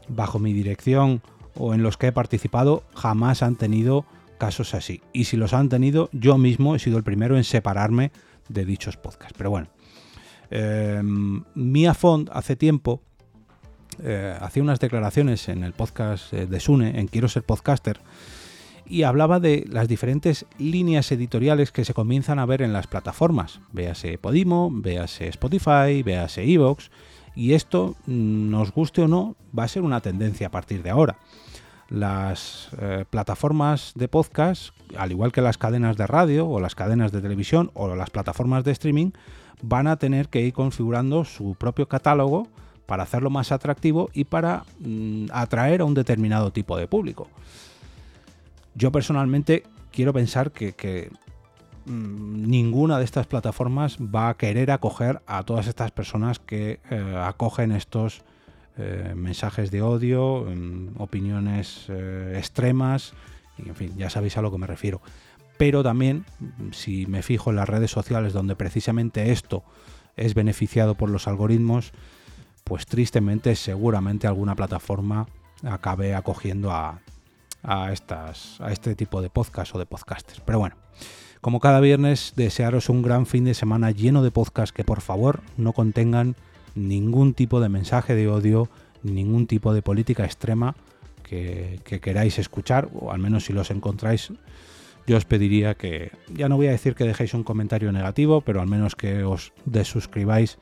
bajo 0.09 0.39
mi 0.39 0.53
dirección 0.53 1.21
o 1.55 1.75
en 1.75 1.83
los 1.83 1.97
que 1.97 2.09
he 2.09 2.13
participado 2.13 2.85
jamás 2.95 3.43
han 3.43 3.57
tenido 3.57 4.07
casos 4.39 4.75
así. 4.75 5.03
Y 5.13 5.25
si 5.25 5.37
los 5.37 5.53
han 5.53 5.69
tenido, 5.69 6.09
yo 6.13 6.39
mismo 6.39 6.75
he 6.75 6.79
sido 6.79 6.99
el 6.99 7.05
primero 7.05 7.37
en 7.37 7.45
separarme 7.45 8.13
de 8.49 8.65
dichos 8.65 8.97
podcasts. 8.97 9.35
Pero 9.37 9.51
bueno, 9.51 9.69
eh, 10.51 11.01
Mia 11.03 11.95
Font 11.95 12.29
hace 12.33 12.57
tiempo 12.57 13.03
eh, 14.03 14.37
hacía 14.41 14.63
unas 14.63 14.81
declaraciones 14.81 15.49
en 15.49 15.65
el 15.65 15.73
podcast 15.73 16.33
eh, 16.33 16.47
de 16.47 16.61
Sune, 16.61 17.01
en 17.01 17.09
Quiero 17.09 17.29
ser 17.29 17.45
podcaster, 17.45 18.01
y 18.85 19.03
hablaba 19.03 19.41
de 19.41 19.65
las 19.69 19.89
diferentes 19.89 20.47
líneas 20.59 21.11
editoriales 21.13 21.73
que 21.73 21.85
se 21.85 21.95
comienzan 21.95 22.39
a 22.39 22.47
ver 22.47 22.63
en 22.63 22.73
las 22.73 22.87
plataformas. 22.87 23.61
Véase 23.73 24.19
Podimo, 24.19 24.71
véase 24.71 25.29
Spotify, 25.29 26.03
véase 26.05 26.45
Evox, 26.45 26.91
y 27.35 27.55
esto, 27.55 27.97
mm, 28.07 28.51
nos 28.51 28.73
guste 28.73 29.03
o 29.03 29.09
no, 29.09 29.35
va 29.57 29.65
a 29.65 29.69
ser 29.69 29.83
una 29.83 30.01
tendencia 30.01 30.49
a 30.49 30.51
partir 30.51 30.83
de 30.83 30.91
ahora. 30.91 31.19
Las 31.89 32.69
eh, 32.81 33.05
plataformas 33.09 33.93
de 33.95 34.09
podcast, 34.09 34.71
al 34.97 35.13
igual 35.13 35.33
que 35.33 35.41
las 35.41 35.57
cadenas 35.57 35.97
de 35.97 36.07
radio 36.07 36.49
o 36.49 36.61
las 36.61 36.75
cadenas 36.75 37.13
de 37.13 37.21
televisión 37.21 37.71
o 37.75 37.95
las 37.95 38.11
plataformas 38.11 38.65
de 38.65 38.73
streaming, 38.73 39.13
van 39.63 39.87
a 39.87 39.97
tener 39.97 40.29
que 40.29 40.41
ir 40.41 40.53
configurando 40.53 41.25
su 41.25 41.55
propio 41.55 41.89
catálogo 41.89 42.49
para 42.87 43.03
hacerlo 43.03 43.31
más 43.31 43.53
atractivo 43.53 44.11
y 44.13 44.25
para 44.25 44.65
mm, 44.81 45.27
atraer 45.33 45.81
a 45.81 45.85
un 45.85 45.95
determinado 45.95 46.53
tipo 46.53 46.77
de 46.77 46.87
público. 46.87 47.29
Yo 48.75 48.93
personalmente 48.93 49.65
quiero 49.91 50.13
pensar 50.13 50.53
que, 50.53 51.11
mm, 51.87 52.49
ninguna 52.49 52.99
de 52.99 53.05
estas 53.05 53.27
plataformas 53.27 53.99
va 53.99 54.29
a 54.29 54.37
querer 54.37 54.71
acoger 54.71 55.21
a 55.27 55.43
todas 55.43 55.67
estas 55.67 55.91
personas 55.91 56.39
que 56.39 56.81
eh, 56.91 57.17
acogen 57.25 57.73
estos 57.73 58.23
eh, 58.79 59.15
mensajes 59.17 59.71
de 59.71 59.81
odio, 59.81 60.45
mm, 60.45 61.01
opiniones 61.01 61.87
eh, 61.89 62.35
extremas, 62.37 63.15
y 63.57 63.69
en 63.71 63.75
fin, 63.75 63.95
ya 63.97 64.11
sabéis 64.11 64.37
a 64.37 64.43
lo 64.43 64.53
que 64.53 64.59
me 64.59 64.67
refiero. 64.67 65.01
Pero 65.59 65.83
también, 65.83 66.25
si 66.73 67.07
me 67.07 67.23
fijo 67.23 67.51
en 67.51 67.57
las 67.57 67.69
redes 67.69 67.91
sociales 67.91 68.33
donde 68.33 68.57
precisamente 68.57 69.33
esto 69.33 69.65
es 70.17 70.35
beneficiado 70.35 70.95
por 70.95 71.11
los 71.11 71.29
algoritmos, 71.29 71.93
pues 72.65 72.87
tristemente 72.87 73.55
seguramente 73.57 74.27
alguna 74.27 74.55
plataforma 74.55 75.27
acabe 75.63 76.15
acogiendo 76.15 76.73
a, 76.73 77.01
estas, 77.93 78.61
a 78.61 78.73
este 78.73 78.95
tipo 78.95 79.23
de 79.23 79.31
podcast 79.31 79.75
o 79.75 79.79
de 79.79 79.87
podcasters. 79.87 80.41
Pero 80.41 80.59
bueno, 80.59 80.77
como 81.41 81.61
cada 81.61 81.81
viernes, 81.81 82.33
desearos 82.37 82.89
un 82.89 83.03
gran 83.03 83.25
fin 83.25 83.45
de 83.45 83.55
semana 83.55 83.91
lleno 83.91 84.23
de 84.23 84.31
podcasts 84.31 84.73
que 84.73 84.85
por 84.85 85.01
favor 85.01 85.43
no 85.57 85.73
contengan 85.73 86.35
ningún 86.75 87.35
tipo 87.35 87.61
de 87.61 87.69
mensaje 87.69 88.15
de 88.15 88.29
odio, 88.29 88.69
ningún 89.03 89.47
tipo 89.47 89.73
de 89.73 89.83
política 89.83 90.25
extrema 90.25 90.75
que, 91.23 91.81
queráis 92.03 92.39
escuchar, 92.39 92.89
o 92.95 93.13
al 93.13 93.19
menos 93.19 93.45
si 93.45 93.53
los 93.53 93.71
encontráis, 93.71 94.33
yo 95.07 95.17
os 95.17 95.25
pediría 95.25 95.75
que, 95.75 96.11
ya 96.33 96.49
no 96.49 96.57
voy 96.57 96.67
a 96.67 96.73
decir 96.73 96.95
que 96.95 97.05
dejéis 97.05 97.35
un 97.35 97.45
comentario 97.45 97.93
negativo, 97.93 98.41
pero 98.41 98.61
al 98.61 98.69
menos 98.69 98.97
que 98.97 99.25
os 99.25 99.53
desuscribáis 99.65 100.59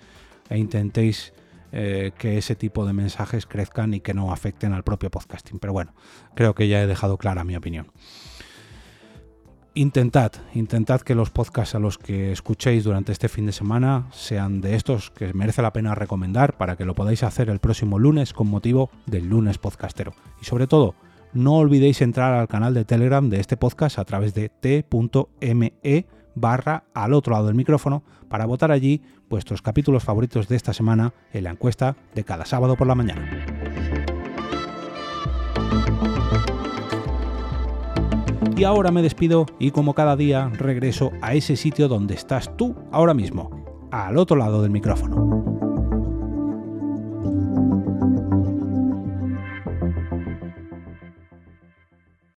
e 0.50 0.58
intentéis 0.58 1.32
eh, 1.72 2.12
que 2.18 2.38
ese 2.38 2.54
tipo 2.54 2.86
de 2.86 2.92
mensajes 2.92 3.46
crezcan 3.46 3.94
y 3.94 4.00
que 4.00 4.14
no 4.14 4.32
afecten 4.32 4.72
al 4.72 4.84
propio 4.84 5.10
podcasting. 5.10 5.58
Pero 5.58 5.72
bueno, 5.72 5.94
creo 6.34 6.54
que 6.54 6.68
ya 6.68 6.82
he 6.82 6.86
dejado 6.86 7.16
clara 7.16 7.42
mi 7.42 7.56
opinión. 7.56 7.88
Intentad, 9.76 10.30
intentad 10.54 11.00
que 11.00 11.16
los 11.16 11.30
podcasts 11.30 11.74
a 11.74 11.80
los 11.80 11.98
que 11.98 12.30
escuchéis 12.30 12.84
durante 12.84 13.10
este 13.10 13.28
fin 13.28 13.46
de 13.46 13.50
semana 13.50 14.06
sean 14.12 14.60
de 14.60 14.76
estos 14.76 15.10
que 15.10 15.34
merece 15.34 15.62
la 15.62 15.72
pena 15.72 15.96
recomendar 15.96 16.56
para 16.56 16.76
que 16.76 16.84
lo 16.84 16.94
podáis 16.94 17.24
hacer 17.24 17.50
el 17.50 17.58
próximo 17.58 17.98
lunes 17.98 18.32
con 18.32 18.46
motivo 18.46 18.90
del 19.06 19.28
lunes 19.28 19.58
podcastero. 19.58 20.14
Y 20.40 20.44
sobre 20.44 20.68
todo, 20.68 20.94
no 21.34 21.56
olvidéis 21.56 22.00
entrar 22.00 22.32
al 22.32 22.48
canal 22.48 22.72
de 22.74 22.84
Telegram 22.84 23.28
de 23.28 23.40
este 23.40 23.56
podcast 23.56 23.98
a 23.98 24.04
través 24.04 24.34
de 24.34 24.48
t.me 24.48 26.06
barra 26.36 26.84
al 26.94 27.12
otro 27.12 27.34
lado 27.34 27.46
del 27.46 27.54
micrófono 27.54 28.02
para 28.28 28.46
votar 28.46 28.70
allí 28.70 29.02
vuestros 29.28 29.62
capítulos 29.62 30.02
favoritos 30.04 30.48
de 30.48 30.56
esta 30.56 30.72
semana 30.72 31.12
en 31.32 31.44
la 31.44 31.50
encuesta 31.50 31.96
de 32.14 32.24
cada 32.24 32.44
sábado 32.44 32.76
por 32.76 32.86
la 32.86 32.94
mañana. 32.94 33.28
Y 38.56 38.62
ahora 38.62 38.92
me 38.92 39.02
despido 39.02 39.46
y 39.58 39.72
como 39.72 39.94
cada 39.94 40.14
día 40.14 40.48
regreso 40.48 41.10
a 41.20 41.34
ese 41.34 41.56
sitio 41.56 41.88
donde 41.88 42.14
estás 42.14 42.56
tú 42.56 42.76
ahora 42.92 43.12
mismo, 43.12 43.88
al 43.90 44.16
otro 44.16 44.36
lado 44.36 44.62
del 44.62 44.70
micrófono. 44.70 45.63